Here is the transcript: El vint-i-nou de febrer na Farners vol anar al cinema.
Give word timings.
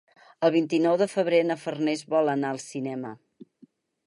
El 0.47 0.51
vint-i-nou 0.53 0.97
de 1.01 1.07
febrer 1.11 1.41
na 1.51 1.57
Farners 1.65 2.03
vol 2.15 2.35
anar 2.37 2.55
al 2.57 2.63
cinema. 2.65 3.15